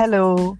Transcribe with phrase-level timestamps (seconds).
[0.00, 0.56] Hello.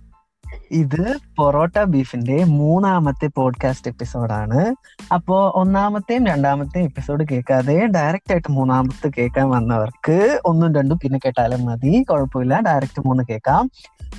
[0.70, 4.74] ഇത് പൊറോട്ട ബീഫിന്റെ മൂന്നാമത്തെ പോഡ്കാസ്റ്റ് എപ്പിസോഡാണ്
[5.15, 12.02] അപ്പോ ഒന്നാമത്തെയും രണ്ടാമത്തെയും എപ്പിസോഡ് കേൾക്കാതെ ഡയറക്റ്റ് ആയിട്ട് മൂന്നാമത്തെ കേൾക്കാൻ വന്നവർക്ക് ഒന്നും രണ്ടും പിന്നെ കേട്ടാലും മതി.
[12.02, 12.61] കുഴപ്പമില്ല.
[12.61, 13.70] ഡയറക്റ്റ് മൂന്ന് കേൾക്കാം.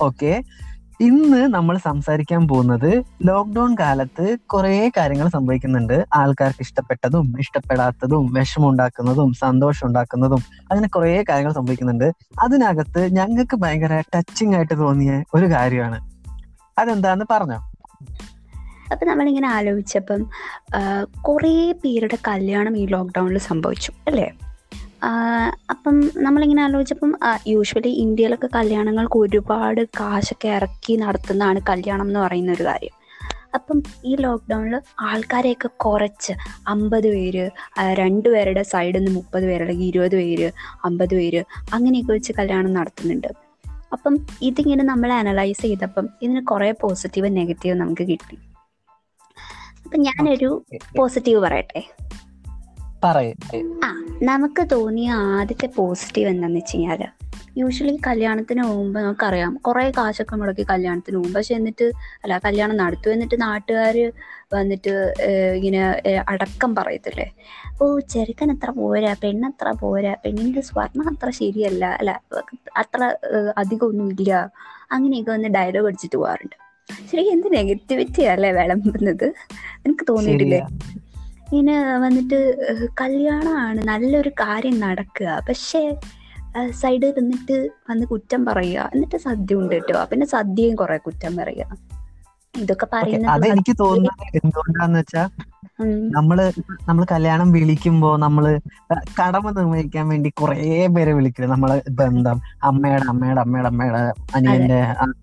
[0.02, 0.44] ഓക്കെ
[1.02, 6.06] ഇന്ന് നമ്മൾ സംസാരിക്കാൻ പോകുന്നത് ലോക്ക്ഡൌൺ കാലത്ത് കുറേ കാര്യങ്ങൾ സംഭവിക്കുന്നുണ്ട്.
[6.14, 12.08] ആൾക്കാർക്ക് ഇഷ്ടപ്പെട്ടതും ഇഷ്ടപ്പെടാത്തതും വിഷമം ഉണ്ടാക്കുന്നതും സന്തോഷം ഉണ്ടാക്കുന്നതും അങ്ങനെ കുറേ കാര്യങ്ങൾ സംഭവിക്കുന്നുണ്ട്.
[12.44, 16.00] അതിനകത്ത് ഞങ്ങൾക്ക് ഭയങ്കര ടച്ചിങ് ആയിട്ട് തോന്നിയ ഒരു കാര്യമാണ്.
[16.78, 17.60] അതെന്താന്ന് പറഞ്ഞോ?
[18.92, 20.24] അപ്പം നമ്മളിങ്ങനെ ആലോചിച്ചപ്പം
[21.22, 24.32] കുറേ പേരുടെ കല്യാണം ഈ ലോക്ക്ഡൗണിൽ സംഭവിച്ചു അല്ലേ?
[25.70, 27.16] അപ്പം നമ്മളിങ്ങനെ ആലോചിച്ചപ്പം
[27.48, 32.96] യൂഷ്വലി ഇന്ത്യയിലൊക്കെ കല്യാണങ്ങൾക്ക് ഒരുപാട് കാശൊക്കെ ഇറക്കി നടത്തുന്നതാണ് കല്യാണം എന്ന് പറയുന്ന ഒരു കാര്യം.
[33.54, 36.34] അപ്പം ഈ ലോക്ക്ഡൗണിൽ ആൾക്കാരെയൊക്കെ കുറച്ച്
[36.68, 37.50] അമ്പത് പേര്
[37.94, 40.52] രണ്ട് പേരുടെ സൈഡിൽ നിന്ന് മുപ്പത് പേര് അല്ലെങ്കിൽ ഇരുപത് പേര്
[40.86, 43.28] അമ്പത് പേര് അങ്ങനെയൊക്കെ വെച്ച് കല്യാണം നടത്തുന്നുണ്ട്.
[43.94, 48.38] അപ്പം ഇതിങ്ങനെ നമ്മൾ അനലൈസ് ചെയ്തപ്പം ഇതിന് കുറേ പോസിറ്റീവ് നെഗറ്റീവ് നമുക്ക് കിട്ടി.
[49.86, 50.66] അപ്പം ഞാനൊരു
[50.98, 51.82] പോസിറ്റീവ് പറയട്ടെ?
[53.04, 53.34] പറയേ.
[53.86, 53.90] ആ
[54.30, 57.02] നമുക്ക് തോന്നിയ ആദ്യത്തെ പോസിറ്റീവ് എന്താന്ന് വെച്ച് കഴിഞ്ഞാൽ
[57.60, 61.86] യൂഷ്വലി കല്യാണത്തിന് മുമ്പ് നമുക്കറിയാം കുറേ കാശൊക്കെ മുടക്കി കല്യാണത്തിന് മുമ്പ് പക്ഷെ എന്നിട്ട്
[62.24, 64.04] അല്ല കല്യാണം നടത്തു എന്നിട്ട് നാട്ടുകാര്
[64.54, 64.94] വന്നിട്ട്
[65.58, 65.82] ഇങ്ങനെ
[66.34, 67.28] അടക്കം പറയത്തില്ലേ?
[67.82, 72.12] ഓ ചെറുക്കൻ അത്ര പോരാ പെണ്ണത്ര പോരാ പെണ്ണിന്റെ സ്വർണം അത്ര ശരിയല്ല അല്ല
[72.84, 73.02] അത്ര
[73.58, 74.32] അധികം ഒന്നും ഇല്ല.
[74.96, 76.58] അങ്ങനെയൊക്കെ വന്ന് ഡയലോഗ് അടിച്ചിട്ട് പോകാറുണ്ട്
[77.10, 79.28] ശരിക്കും എന്ത് നെഗറ്റിവിറ്റി അല്ലേ വിളമ്പുന്നത്?
[79.86, 80.62] എനിക്ക് തോന്നിയിട്ടില്ലേ?
[81.52, 82.38] ഇങ്ങനെ വന്നിട്ട്
[83.02, 85.30] കല്യാണമാണ് നല്ലൊരു കാര്യം നടക്കുക.
[85.50, 85.82] പക്ഷേ
[86.72, 87.58] സൈഡിൽ നിന്നിട്ട്
[87.90, 88.90] വന്ന് കുറ്റം പറയുക.
[88.94, 91.68] എന്നിട്ട് സദ്യ ഉണ്ട് കിട്ടുക പിന്നെ സദ്യയും കുറെ കുറ്റം പറയുക.
[92.54, 95.24] ഇതൊക്കെ അത് പറയുന്നത് എനിക്ക് തോന്നുന്നത് എന്തുകൊണ്ടാന്ന് വെച്ചാ
[96.10, 96.52] നമ്മൾ
[96.88, 98.60] നമ്മൾ കല്യാണം വിളിക്കുമ്പോ നമ്മൾ
[99.20, 104.02] കടമ നിർവഹിക്കാൻ വേണ്ടി കുറേ പേരെ വിളിക്കുന്നത് നമ്മളെ ബന്ധം അമ്മയുടെ അമ്മയുടെ അമ്മയുടെ അമ്മയുടെ
[104.36, 104.80] അനിയന്റെ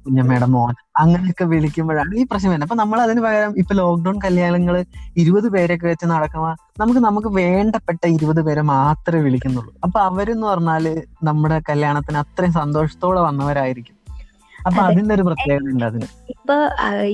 [0.06, 2.66] കുഞ്ഞമ്മയുടെ മോൻ അങ്ങനെയൊക്കെ വിളിക്കുമ്പോഴാണ് ഈ പ്രശ്നം വരുന്നത്.
[2.68, 4.84] അപ്പൊ നമ്മൾ അതിന് പകരം ഇപ്പൊ ലോക്ക്ഡൌൺ കല്യാണങ്ങൾ
[5.16, 9.72] ഇരുപത് പേരൊക്കെ വെച്ച് നടക്കുമ്പോ നമുക്ക് നമുക്ക് വേണ്ടപ്പെട്ട ഇരുപത് പേരെ മാത്രമേ വിളിക്കുന്നുള്ളൂ.
[9.84, 13.97] അപ്പൊ അവരെന്ന് പറഞ്ഞാൽ നമ്മുടെ കല്യാണത്തിന് അത്രയും സന്തോഷത്തോടെ വന്നവരായിരിക്കും.
[14.58, 14.86] അപ്പൊ അതെ.
[14.88, 16.06] അതിന്റെ ഒരു പ്രത്യേകത ഉണ്ട് അതിന്.
[16.34, 16.56] ഇപ്പൊ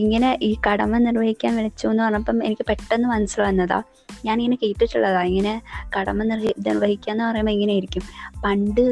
[0.02, 3.78] ഇങ്ങനെ ഈ കടമ നിർവഹിക്കാൻ വിളിച്ചു എന്ന് പറഞ്ഞപ്പം എനിക്ക് പെട്ടെന്ന് മനസ്സിലാവുന്നതാ
[4.20, 5.22] ഇങ്ങനെ കേട്ടിട്ടുള്ളതാ.
[5.30, 5.52] ഇങ്ങനെ
[5.96, 8.04] കടമ നിർവഹി നിർവഹിക്കുക എന്ന് പറയുമ്പോൾ ഇങ്ങനെയായിരിക്കും
[8.44, 8.82] പണ്ട്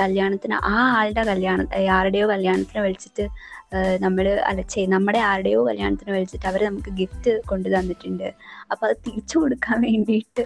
[0.00, 1.66] കല്യാണത്തിന് ആ ആളുടെ കല്യാണം
[1.96, 3.26] ആരുടെയോ കല്യാണത്തിന് വിളിച്ചിട്ട്
[4.04, 4.60] നമ്മൾ അല്ല
[4.92, 8.28] നമ്മുടെ ആരുടെയോ കല്യാണത്തിന് വിളിച്ചിട്ട് അവർ നമുക്ക് ഗിഫ്റ്റ് കൊണ്ടു തന്നിട്ടുണ്ട്.
[8.72, 10.44] അപ്പൊ അത് തിരിച്ചു കൊടുക്കാൻ വേണ്ടിയിട്ട്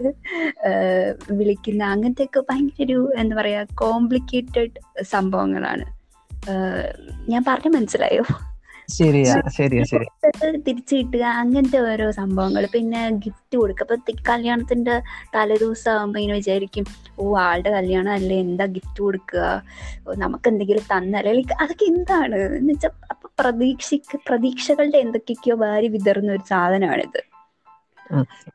[1.40, 4.74] വിളിക്കുന്ന അങ്ങനത്തെ ഒക്കെ ഭയങ്കര ഒരു എന്താ പറയാ കോംപ്ലിക്കേറ്റഡ്
[5.14, 5.86] സംഭവങ്ങളാണ്.
[7.32, 8.24] ഞാൻ പറഞ്ഞു മനസ്സിലായോ?
[8.96, 10.08] ശരിയാ ശരിയാ ശരി.
[10.20, 13.84] കൊടുത്തത് തിരിച്ചു കിട്ടുക അങ്ങനത്തെ ഓരോ സംഭവങ്ങൾ പിന്നെ ഗിഫ്റ്റ് കൊടുക്കുക.
[13.86, 13.96] അപ്പൊ
[14.30, 14.94] കല്യാണത്തിന്റെ
[15.34, 16.86] തലേദിവസം ആകുമ്പോ ഇങ്ങനെ വിചാരിക്കും
[17.18, 19.42] ഓ ആളുടെ കല്യാണം അല്ലേ എന്താ ഗിഫ്റ്റ് കൊടുക്കുക?
[20.24, 21.32] നമുക്ക് എന്തെങ്കിലും തന്നല്ലേ?
[21.38, 22.40] ലൈക്ക് അതൊക്കെ എന്താണ്?
[22.58, 27.20] എന്ന് വെച്ചാൽ അപ്പൊ പ്രതീക്ഷിക്ക പ്രതീക്ഷകളുടെ എന്തൊക്കെയൊക്കെയോ വാരി വിതറുന്ന ഒരു സാധനമാണിത്.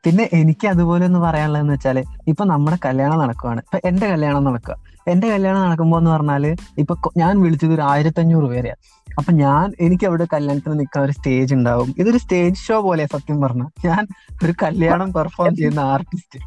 [0.04, 1.98] പിന്നെ എനിക്ക് അതുപോലെ ഒന്ന് പറയാനുള്ളതെന്ന് വെച്ചാൽ
[2.30, 3.60] ഇപ്പൊ നമ്മുടെ കല്യാണം നടക്കുവാണ്.
[3.66, 4.76] ഇപ്പൊ എന്റെ കല്യാണം നടക്കുക
[5.08, 8.74] എന്റെ കല്യാണം നടക്കുമ്പോ എന്ന് പറഞ്ഞാൽ ഇപ്പൊ ഞാൻ വിളിച്ചത് ഒരു ആയിരത്തി അഞ്ഞൂറ് പേരെയാ.
[9.18, 11.94] അപ്പൊ ഞാൻ എനിക്ക് അവിടെ കല്യാണത്തിന് നിൽക്കാൻ ഒരു സ്റ്റേജ് ഉണ്ടാവും.
[11.98, 13.62] ഇതൊരു സ്റ്റേജ് ഷോ പോലെ സത്യം പറഞ്ഞ.
[13.84, 14.06] ഞാൻ
[14.44, 16.40] ഒരു കല്യാണം പെർഫോം ചെയ്യുന്ന ആർട്ടിസ്റ്റ്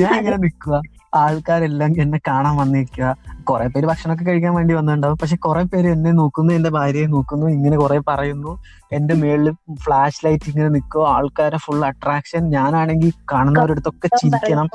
[0.00, 0.82] ഞാൻ ഇങ്ങനെ നിൽക്കുക
[1.14, 5.18] ആൾക്കാരെല്ലാം എന്നെ കാണാൻ വന്നിരിക്കുക കുറെ പേര് ഭക്ഷണമൊക്കെ കഴിക്കാൻ വേണ്ടി വന്നിട്ടുണ്ടാവും.
[5.18, 8.62] പക്ഷെ കുറെ പേര് എന്നെ നോക്കുന്നു എന്റെ ഭാര്യയെ നോക്കുന്നു ഇങ്ങനെ കുറെ പറയുന്നു.
[8.92, 14.68] എന്റെ മേളിൽ ഫ്ലാഷ് ലൈറ്റ് ഇങ്ങനെ നിൽക്കുക ആൾക്കാരെ ഫുൾ അട്രാക്ഷൻ ഞാനാണെങ്കിൽ കാണുന്നവരടുത്തൊക്കെ ചിരിക്കണം.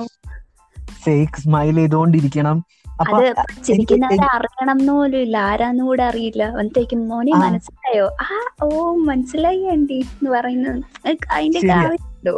[1.04, 2.58] ഫേക്ക് സ്മൈൽ ചെയ്തുകൊണ്ടിരിക്കണം
[3.02, 3.26] അത്
[3.66, 5.38] ചിരിക്കുന്നവരെ അറിയണം പോലും ഇല്ല.
[5.50, 6.44] ആരാന്ന് കൂടെ അറിയില്ല.
[6.58, 7.34] വന്നേക്കും മോനെ.
[7.44, 8.08] മനസ്സിലായോ?
[8.26, 8.70] ആ ഓ
[9.10, 10.80] മനസ്സിലായി ആന്റി എന്ന് പറയുന്നത്.
[11.36, 12.36] അതിന്റെ കാര്യമുണ്ടോ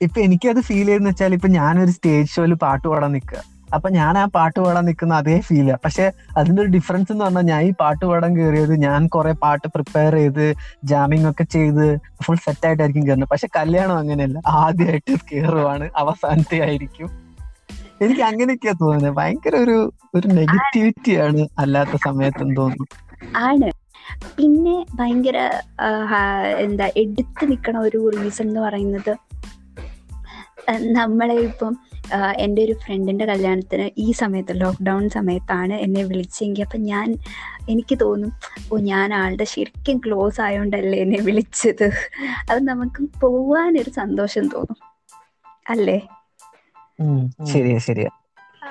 [0.00, 3.40] ഇപ്പൊ എനിക്കത് ഫീൽ ചെയ്യുന്ന വെച്ചാൽ ഇപ്പൊ ഞാനൊരു സ്റ്റേജ് ഷോയിൽ പാട്ട് പാടാൻ നിൽക്കുക
[3.74, 6.04] അപ്പൊ ഞാൻ ആ പാട്ട് പാടാൻ നിൽക്കുന്ന അതേ ഫീൽ പക്ഷെ
[6.36, 10.44] അതിന്റെ ഒരു ഡിഫറൻസ് എന്ന് പറഞ്ഞാൽ ഞാൻ ഈ പാട്ട് പാടാൻ കയറിയത് ഞാൻ കുറെ പാട്ട് പ്രിപ്പയർ ചെയ്ത്
[10.84, 11.84] ജാമിങ് ഒക്കെ ചെയ്ത്
[12.24, 14.38] ഫുൾ സെറ്റ് ആയിട്ടായിരിക്കും കയറുന്നത് പക്ഷെ കല്യാണം അങ്ങനെയല്ല.
[14.62, 17.10] ആദ്യമായിട്ട് കയറുവാണ് അവസാനത്തെ ആയിരിക്കും.
[18.00, 19.16] എനിക്ക് അങ്ങനെയൊക്കെയാ തോന്നുന്നത്.
[19.16, 19.76] ഭയങ്കര ഒരു
[20.14, 22.86] ഒരു നെഗറ്റിവിറ്റി ആണ് അല്ലാത്ത സമയത്ത് തോന്നുന്നു.
[23.46, 23.68] ആണ്.
[24.36, 25.38] പിന്നെ ഭയങ്കര
[26.64, 29.12] എന്താ എടുത്തു നിൽക്കണ ഒരു റീസൺ എന്ന് പറയുന്നത്
[30.96, 31.74] നമ്മളെ ഇപ്പം
[32.44, 36.62] എന്റെ ഒരു ഫ്രണ്ടിന്റെ കല്യാണത്തിന് ഈ സമയത്ത് ലോക്ക്ഡൗൺ സമയത്താണ് എന്നെ വിളിച്ചെങ്കിൽ.
[36.62, 37.08] അപ്പം ഞാൻ
[37.68, 38.30] എനിക്ക് തോന്നും
[38.72, 41.86] ഓ ഞാൻ ആളുടെ ശരിക്കും ക്ലോസ് ആയതുകൊണ്ടല്ലേ എന്നെ വിളിച്ചത്.
[42.50, 44.78] അത് നമുക്ക് പോവാനൊരു സന്തോഷം തോന്നും.
[45.66, 45.98] അല്ലേ?
[47.44, 48.10] ശരിയാ ശരിയാ.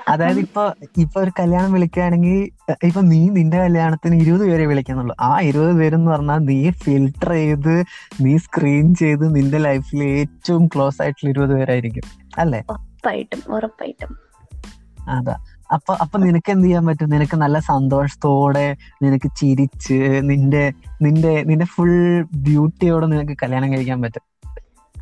[0.07, 2.37] അതായത് ഇപ്പൊ ഇപ്പൊ ഒരു കല്യാണം വിളിക്കുകയാണെങ്കിൽ
[2.83, 5.15] ഇപ്പൊ നീ നിന്റെ കല്യാണത്തിന് ഇരുപത് പേരെ വിളിക്കുന്നുള്ളൂ.
[5.19, 7.73] ആ ഇരുപത് പേരെന്ന് പറഞ്ഞാൽ നീ ഫിൽട്ടർ ചെയ്ത്
[8.21, 12.05] നീ സ്ക്രീൻ ചെയ്ത് നിന്റെ ലൈഫിൽ ഏറ്റവും ക്ലോസ് ആയിട്ടുള്ള ഇരുപത് പേരായിരിക്കും.
[12.37, 12.61] അല്ലേ?
[12.69, 14.13] ഉറപ്പായിട്ടും ഉറപ്പായിട്ടും.
[15.09, 15.35] അതാ.
[15.71, 17.09] അപ്പൊ അപ്പൊ നിനക്ക് എന്ത് ചെയ്യാൻ പറ്റും?
[17.09, 21.91] നിനക്ക് നല്ല സന്തോഷത്തോടെ നിനക്ക് ചിരിച്ച് നിന്റെ നിന്റെ നിന്റെ ഫുൾ
[22.35, 24.23] ബ്യൂട്ടിയോടെ നിനക്ക് കല്യാണം കഴിക്കാൻ പറ്റും.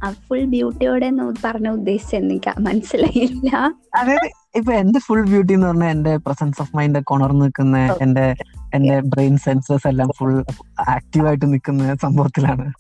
[0.04, 1.12] ഫുൾ ബ്യൂട്ടിയോടെ
[1.46, 3.74] പറഞ്ഞ ഉദ്ദേശിച്ചത് എനിക്ക് മനസ്സിലായില്ല.
[3.94, 7.98] അതായത് ഇപ്പൊ എന്റെ ഫുൾ ബ്യൂട്ടി എന്ന് പറഞ്ഞാൽ എന്റെ പ്രസൻസ് ഓഫ് മൈൻഡ് ഉണർന്നു നിൽക്കുന്ന.
[8.02, 8.36] എന്റെ
[8.74, 10.46] എന്റെ ബ്രെയിൻ സെൻസേഴ്സ് എല്ലാം ഫുൾ
[10.80, 12.72] ആക്റ്റീവ് ആയിട്ട് നിൽക്കുന്ന സംഭവത്തിലാണ്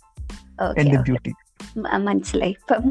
[0.77, 1.33] എന്റെ ബ്യൂട്ടി
[2.07, 2.53] മനസ്സിലായി.
[2.59, 2.83] ഇപ്പം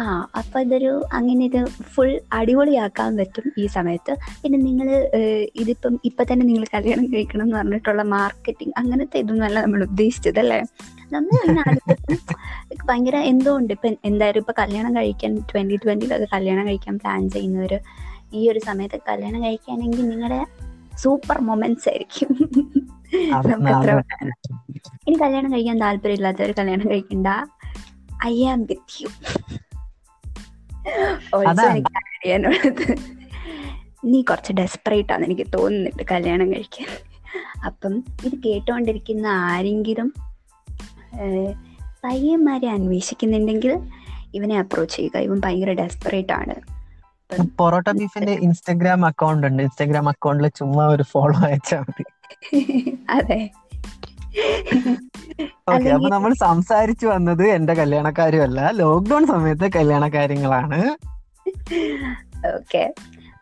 [0.00, 0.02] ആ
[0.40, 1.60] അപ്പം ഇതൊരു അങ്ങനെ ഇത്
[1.92, 4.12] ഫുൾ അടിപൊളിയാക്കാൻ പറ്റും ഈ സമയത്ത്.
[4.42, 4.88] പിന്നെ നിങ്ങൾ
[5.62, 10.60] ഇതിപ്പം ഇപ്പം തന്നെ നിങ്ങൾ കല്യാണം കഴിക്കണം എന്ന് പറഞ്ഞിട്ടുള്ള മാർക്കറ്റിംഗ് അങ്ങനത്തെ ഇതൊന്നുമല്ല നമ്മൾ ഉദ്ദേശിച്ചത് അല്ലേ
[11.14, 11.36] നമ്മൾ
[12.88, 17.74] ഭയങ്കര എന്തുകൊണ്ട് ഇപ്പം എന്തായാലും ഇപ്പം കല്യാണം കഴിക്കാൻ ട്വന്റി ട്വന്റിയിലൊക്കെ കല്യാണം കഴിക്കാൻ പ്ലാൻ ചെയ്യുന്നവർ
[18.38, 20.40] ഈ ഒരു സമയത്ത് കല്യാണം കഴിക്കുകയാണെങ്കിൽ നിങ്ങളുടെ
[21.02, 22.30] സൂപ്പർ മൊമെന്റ്സ് ആയിരിക്കും.
[23.52, 23.92] നമുക്ക്
[25.06, 27.28] ഇനി കല്യാണം കഴിക്കാൻ താല്പര്യമില്ലാത്തവർ കല്യാണം കഴിക്കണ്ട.
[28.24, 29.08] I am with you.
[31.70, 32.96] എനിക്ക് അറിയാനുള്ളത്
[34.04, 36.86] നീ കുറച്ച് ഡെസ്പറേറ്റ് ആണെന്ന് എനിക്ക് തോന്നുന്നുണ്ട് കല്യാണം കഴിക്കാൻ.
[37.66, 40.14] അപ്പം ഇത് കേട്ടുകൊണ്ടിരിക്കുന്ന ആരെങ്കിലും
[42.04, 43.78] പയ്യന്മാരെ അന്വേഷിക്കുന്നുണ്ടെങ്കിൽ
[44.34, 45.18] ഇവനെ അപ്രോച്ച് ചെയ്യുക.
[45.18, 46.54] ഇവൻ ഭയങ്കര ഡെസ്പറേറ്റ് ആണ്.
[47.58, 49.62] പൊറോട്ട ബീഫിന്റെ ഇൻസ്റ്റാഗ്രാം അക്കൗണ്ട് ഉണ്ട്.
[49.62, 52.04] ഇൻസ്റ്റാഗ്രാം അക്കൗണ്ടിൽ ചുമ്മാ ഒരു ഫോളോ അയച്ചാൽ മതി.
[53.10, 53.50] അതെ.
[55.72, 58.60] ഓക്കെ അപ്പൊ നമ്മൾ സംസാരിച്ചു വന്നത് എന്റെ കല്യാണക്കാരുമല്ല.
[58.70, 60.80] ലോക്ക്ഡൌൺ സമയത്തെ കല്യാണക്കാര്യങ്ങളാണ്.
[62.54, 62.94] ഓക്കെ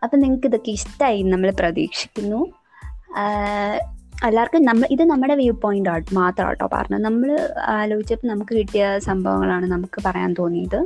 [0.03, 2.41] അപ്പൊ നിങ്ങൾക്ക് ഇതൊക്കെ ഇഷ്ടമായി നമ്മൾ പ്രതീക്ഷിക്കുന്നു.
[4.27, 7.29] എല്ലാവർക്കും നമ്മൾ ഇത് നമ്മുടെ വ്യൂ പോയിന്റ് മാത്രം കേട്ടോ പറഞ്ഞു നമ്മൾ
[7.79, 10.81] ആലോചിച്ചപ്പോൾ നമുക്ക് കിട്ടിയ സംഭവങ്ങളാണ് നമുക്ക് പറയാൻ തോന്നിയത്.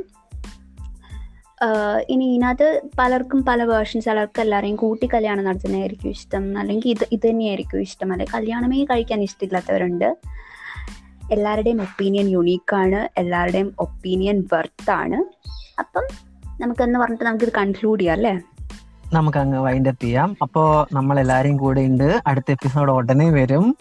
[2.09, 6.59] ഇനി ഇതിനകത്ത് പലർക്കും പല വേർഷൻസ് പലർക്കും എല്ലാവരെയും കൂട്ടി കല്യാണം നടത്തുന്നതായിരിക്കും ഇഷ്ടം.
[6.59, 8.11] അല്ലെങ്കിൽ ഇത് ഇത് തന്നെയായിരിക്കും ഇഷ്ടം.
[8.11, 10.09] അല്ലെങ്കിൽ കല്യാണമേ കഴിക്കാൻ ഇഷ്ടമില്ലാത്തവരുണ്ട്.
[11.31, 14.47] എല്ലാവരുടെയും ഒപ്പീനിയൻ യുണീക്കാണ് എല്ലാവരുടെയും ഒപ്പീനിയൻ
[14.91, 15.23] ആണ്.
[15.79, 16.03] അപ്പം
[16.61, 18.41] നമുക്കെന്ന് പറഞ്ഞിട്ട് നമുക്കിത് കൺക്ലൂഡ് ചെയ്യാം അല്ലേ?
[19.13, 20.37] നമുക്ക് അങ്ങ് വൈൻഡ് അപ്പ് ചെയ്യാം.
[20.41, 22.21] അപ്പോ നമ്മൾ എല്ലാരും കൂടെ ഉണ്ട്.
[22.27, 23.77] അടുത്ത എപ്പിസോഡ് ഉടനെ വരും.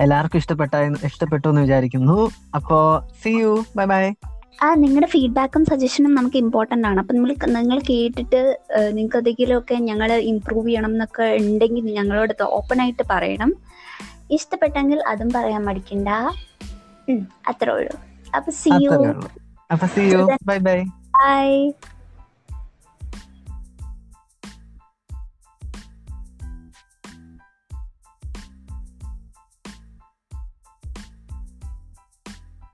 [0.00, 2.30] എല്ലാവർക്കും ഇഷ്ടപ്പെട്ട ഇഷ്ടപ്പെട്ടു എന്ന് വിചാരിക്കുന്നു.
[2.54, 4.12] അപ്പോ സി യു ബൈ ബൈ
[4.62, 7.00] ആ നിങ്ങളുടെ ഫീഡ്ബാക്കും സജഷനും നമുക്ക് ഇമ്പോർട്ടന്റ് ആണ്.
[7.00, 8.60] അപ്പം നിങ്ങൾ നിങ്ങൾ കേട്ടിട്ട്
[8.90, 13.54] നിങ്ങൾക്ക് എന്തെങ്കിലുമൊക്കെ ഞങ്ങൾ ഇമ്പ്രൂവ് ചെയ്യണം എന്നൊക്കെ ഉണ്ടെങ്കിൽ ഞങ്ങളോട് ഓപ്പൺ ആയിട്ട് പറയണം.
[14.30, 16.08] ഇഷ്ടപ്പെട്ടെങ്കിൽ അതും പറയാൻ മടിക്കണ്ട.
[17.08, 17.94] ഉം, അത്രേ ഉള്ളൂ
[18.34, 19.28] അപ്പൊ സി യു അത്രേ ഉള്ളൂ
[19.70, 20.78] അപ്പൊ see you bye bye
[21.16, 21.50] bye